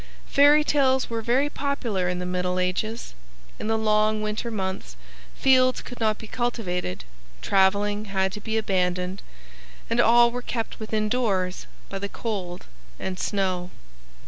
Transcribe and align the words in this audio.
Fairy 0.25 0.63
tales 0.63 1.11
were 1.11 1.21
very 1.21 1.47
popular 1.47 2.09
in 2.09 2.17
the 2.17 2.25
Middle 2.25 2.57
Ages. 2.57 3.13
In 3.59 3.67
the 3.67 3.77
long 3.77 4.23
winter 4.23 4.49
months 4.49 4.95
fields 5.35 5.83
could 5.83 5.99
not 5.99 6.17
be 6.17 6.25
cultivated, 6.25 7.03
traveling 7.43 8.05
had 8.05 8.31
to 8.31 8.41
be 8.41 8.57
abandoned, 8.57 9.21
and 9.91 9.99
all 9.99 10.31
were 10.31 10.41
kept 10.41 10.79
within 10.79 11.07
doors 11.07 11.67
by 11.87 11.99
the 11.99 12.09
cold 12.09 12.65
and 12.97 13.19
snow. 13.19 13.69